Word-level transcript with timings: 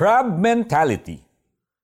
Crab 0.00 0.32
mentality. 0.32 1.20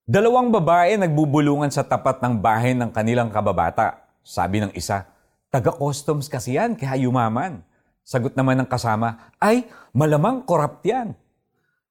Dalawang 0.08 0.48
babae 0.48 0.96
nagbubulungan 0.96 1.68
sa 1.68 1.84
tapat 1.84 2.16
ng 2.24 2.40
bahay 2.40 2.72
ng 2.72 2.88
kanilang 2.88 3.28
kababata. 3.28 4.08
Sabi 4.24 4.64
ng 4.64 4.72
isa, 4.72 5.04
taga-customs 5.52 6.24
kasi 6.24 6.56
yan, 6.56 6.80
kaya 6.80 6.96
yumaman. 6.96 7.60
Sagot 8.08 8.32
naman 8.32 8.56
ng 8.56 8.72
kasama, 8.72 9.28
ay, 9.36 9.68
malamang 9.92 10.40
korrupt 10.48 10.80
yan. 10.88 11.12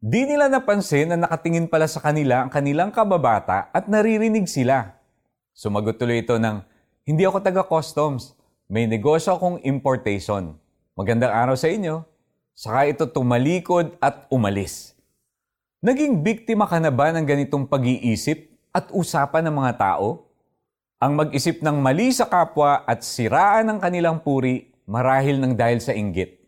Di 0.01 0.25
nila 0.25 0.49
napansin 0.49 1.13
na 1.13 1.29
nakatingin 1.29 1.69
pala 1.69 1.85
sa 1.85 2.01
kanila 2.01 2.41
ang 2.41 2.49
kanilang 2.49 2.89
kababata 2.89 3.69
at 3.69 3.85
naririnig 3.85 4.49
sila. 4.49 4.97
Sumagot 5.53 6.01
tuloy 6.01 6.25
ito 6.25 6.41
ng, 6.41 6.57
hindi 7.05 7.21
ako 7.21 7.37
taga-customs. 7.45 8.33
May 8.65 8.89
negosyo 8.89 9.37
akong 9.37 9.61
importation. 9.61 10.57
Magandang 10.97 11.37
araw 11.37 11.53
sa 11.53 11.69
inyo. 11.69 12.01
Saka 12.57 12.89
ito 12.89 13.05
tumalikod 13.05 13.93
at 14.01 14.25
umalis. 14.33 14.94
Naging 15.85 16.25
biktima 16.25 16.65
ka 16.65 16.81
na 16.81 16.89
ba 16.89 17.13
ng 17.13 17.21
ganitong 17.21 17.69
pag-iisip 17.69 18.49
at 18.73 18.89
usapan 18.89 19.45
ng 19.45 19.53
mga 19.53 19.77
tao? 19.77 20.25
Ang 20.97 21.13
mag-isip 21.13 21.61
ng 21.61 21.77
mali 21.77 22.09
sa 22.09 22.25
kapwa 22.25 22.81
at 22.89 23.05
siraan 23.05 23.69
ng 23.69 23.77
kanilang 23.77 24.17
puri 24.17 24.73
marahil 24.89 25.37
ng 25.37 25.53
dahil 25.53 25.77
sa 25.77 25.93
inggit. 25.93 26.41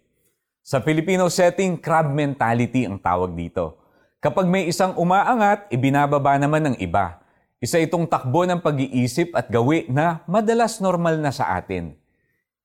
Sa 0.65 0.81
Filipino 0.81 1.29
setting, 1.29 1.77
crab 1.77 2.09
mentality 2.09 2.89
ang 2.89 2.97
tawag 2.97 3.37
dito. 3.37 3.77
Kapag 4.17 4.49
may 4.49 4.65
isang 4.65 4.97
umaangat, 4.97 5.69
ibinababa 5.69 6.33
naman 6.41 6.73
ng 6.73 6.75
iba. 6.81 7.21
Isa 7.61 7.77
itong 7.77 8.09
takbo 8.09 8.41
ng 8.41 8.57
pag-iisip 8.57 9.37
at 9.37 9.53
gawi 9.53 9.85
na 9.85 10.25
madalas 10.25 10.81
normal 10.81 11.21
na 11.21 11.29
sa 11.29 11.61
atin. 11.61 11.93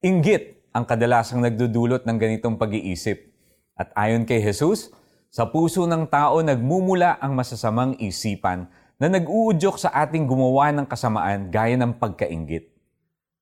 Inggit 0.00 0.72
ang 0.72 0.88
kadalasang 0.88 1.44
nagdudulot 1.44 2.08
ng 2.08 2.16
ganitong 2.16 2.56
pag-iisip. 2.56 3.28
At 3.76 3.92
ayon 3.92 4.24
kay 4.24 4.40
Jesus, 4.40 4.88
sa 5.32 5.48
puso 5.48 5.88
ng 5.88 6.04
tao 6.12 6.44
nagmumula 6.44 7.16
ang 7.16 7.32
masasamang 7.32 7.96
isipan 7.96 8.68
na 9.00 9.08
nag-uudyok 9.08 9.80
sa 9.80 9.88
ating 10.04 10.28
gumawa 10.28 10.68
ng 10.76 10.84
kasamaan 10.84 11.48
gaya 11.48 11.72
ng 11.80 11.96
pagkaingit. 11.96 12.68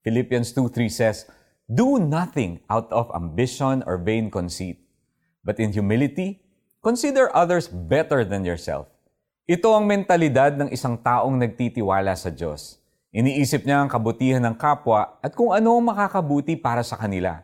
Philippians 0.06 0.54
2.3 0.54 0.86
says, 0.86 1.26
Do 1.66 1.98
nothing 1.98 2.62
out 2.70 2.86
of 2.94 3.10
ambition 3.10 3.82
or 3.90 3.98
vain 3.98 4.30
conceit, 4.30 4.78
but 5.42 5.58
in 5.58 5.74
humility, 5.74 6.38
consider 6.78 7.26
others 7.34 7.66
better 7.66 8.22
than 8.22 8.46
yourself. 8.46 8.86
Ito 9.50 9.74
ang 9.74 9.90
mentalidad 9.90 10.54
ng 10.62 10.70
isang 10.70 10.94
taong 10.94 11.42
nagtitiwala 11.42 12.14
sa 12.14 12.30
Diyos. 12.30 12.78
Iniisip 13.10 13.66
niya 13.66 13.82
ang 13.82 13.90
kabutihan 13.90 14.38
ng 14.46 14.54
kapwa 14.54 15.18
at 15.18 15.34
kung 15.34 15.50
ano 15.50 15.74
ang 15.74 15.90
makakabuti 15.90 16.54
para 16.54 16.86
sa 16.86 16.94
kanila. 16.94 17.42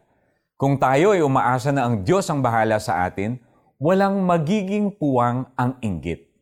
Kung 0.54 0.78
tayo 0.78 1.18
ay 1.18 1.26
umaasa 1.26 1.74
na 1.74 1.82
ang 1.82 2.06
Diyos 2.06 2.30
ang 2.30 2.38
bahala 2.38 2.78
sa 2.78 3.02
atin, 3.02 3.42
walang 3.76 4.24
magiging 4.24 4.88
puwang 4.88 5.52
ang 5.52 5.76
inggit. 5.84 6.32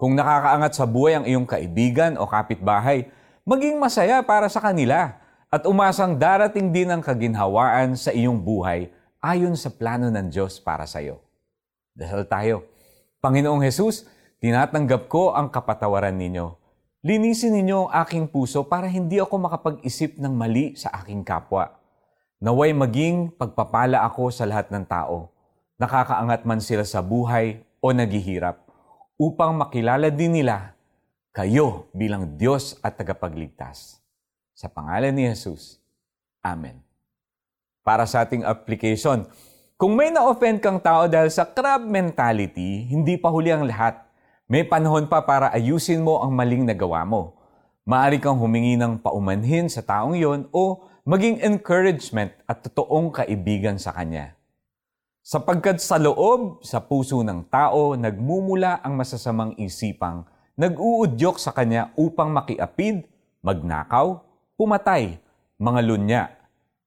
Kung 0.00 0.16
nakakaangat 0.16 0.72
sa 0.72 0.88
buhay 0.88 1.20
ang 1.20 1.24
iyong 1.28 1.44
kaibigan 1.44 2.16
o 2.16 2.24
kapitbahay, 2.24 3.12
maging 3.44 3.76
masaya 3.76 4.24
para 4.24 4.48
sa 4.48 4.58
kanila 4.64 5.20
at 5.52 5.68
umasang 5.68 6.16
darating 6.16 6.72
din 6.72 6.88
ang 6.88 7.04
kaginhawaan 7.04 7.92
sa 7.92 8.08
iyong 8.08 8.40
buhay 8.40 8.88
ayon 9.20 9.52
sa 9.52 9.68
plano 9.68 10.08
ng 10.08 10.32
Diyos 10.32 10.58
para 10.64 10.88
sa 10.88 11.04
iyo. 11.04 11.20
Dasal 11.92 12.24
tayo. 12.24 12.64
Panginoong 13.20 13.60
Hesus, 13.62 14.08
tinatanggap 14.40 15.12
ko 15.12 15.36
ang 15.36 15.52
kapatawaran 15.52 16.16
ninyo. 16.16 16.56
Linisin 17.04 17.52
ninyo 17.52 17.92
ang 17.92 18.00
aking 18.00 18.32
puso 18.32 18.64
para 18.64 18.88
hindi 18.88 19.20
ako 19.20 19.34
makapag-isip 19.44 20.16
ng 20.16 20.32
mali 20.32 20.72
sa 20.72 20.88
aking 21.04 21.20
kapwa. 21.20 21.68
Naway 22.40 22.72
maging 22.72 23.36
pagpapala 23.36 24.02
ako 24.08 24.32
sa 24.32 24.48
lahat 24.48 24.72
ng 24.72 24.88
tao 24.88 25.31
nakakaangat 25.82 26.46
man 26.46 26.62
sila 26.62 26.86
sa 26.86 27.02
buhay 27.02 27.58
o 27.82 27.90
naghihirap, 27.90 28.62
upang 29.18 29.58
makilala 29.58 30.14
din 30.14 30.38
nila 30.38 30.78
kayo 31.34 31.90
bilang 31.90 32.38
Diyos 32.38 32.78
at 32.86 32.94
tagapagligtas. 32.94 33.98
Sa 34.54 34.70
pangalan 34.70 35.10
ni 35.10 35.26
Jesus. 35.26 35.82
Amen. 36.38 36.78
Para 37.82 38.06
sa 38.06 38.22
ating 38.22 38.46
application, 38.46 39.26
kung 39.74 39.98
may 39.98 40.14
na-offend 40.14 40.62
kang 40.62 40.78
tao 40.78 41.10
dahil 41.10 41.26
sa 41.34 41.42
crab 41.42 41.82
mentality, 41.82 42.86
hindi 42.86 43.18
pa 43.18 43.34
huli 43.34 43.50
ang 43.50 43.66
lahat. 43.66 43.98
May 44.46 44.62
panahon 44.62 45.10
pa 45.10 45.18
para 45.26 45.50
ayusin 45.50 46.06
mo 46.06 46.22
ang 46.22 46.30
maling 46.30 46.62
nagawa 46.62 47.02
mo. 47.02 47.42
Maari 47.82 48.22
kang 48.22 48.38
humingi 48.38 48.78
ng 48.78 49.02
paumanhin 49.02 49.66
sa 49.66 49.82
taong 49.82 50.14
yon 50.14 50.46
o 50.54 50.86
maging 51.02 51.42
encouragement 51.42 52.30
at 52.46 52.62
totoong 52.62 53.10
kaibigan 53.10 53.74
sa 53.82 53.90
kanya. 53.90 54.38
Sapagkat 55.22 55.78
sa 55.78 56.02
loob, 56.02 56.66
sa 56.66 56.82
puso 56.82 57.22
ng 57.22 57.46
tao, 57.46 57.94
nagmumula 57.94 58.82
ang 58.82 58.98
masasamang 58.98 59.54
isipang 59.54 60.26
nag-uudyok 60.58 61.38
sa 61.38 61.54
kanya 61.54 61.94
upang 61.94 62.34
makiapid, 62.34 63.06
magnakaw, 63.38 64.18
pumatay, 64.58 65.22
mga 65.62 65.80
lunya, 65.86 66.22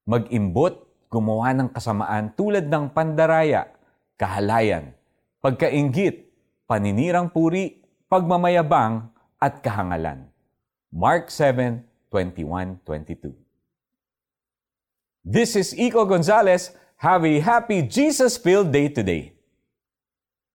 mag-imbot, 0.03 0.83
gumawa 1.07 1.55
ng 1.55 1.71
kasamaan 1.71 2.35
tulad 2.35 2.67
ng 2.67 2.91
pandaraya, 2.91 3.71
kahalayan, 4.19 4.91
pagkaingit, 5.39 6.27
paninirang 6.67 7.31
puri, 7.31 7.79
pagmamayabang, 8.11 9.15
at 9.39 9.63
kahangalan. 9.63 10.27
Mark 10.91 11.31
7, 11.31 11.87
21-22 12.11 13.31
This 15.23 15.55
is 15.55 15.71
Iko 15.71 16.03
Gonzalez, 16.03 16.75
have 16.97 17.25
a 17.25 17.39
happy 17.39 17.81
Jesus 17.81 18.37
filled 18.37 18.71
day 18.71 18.89
today. 18.89 19.34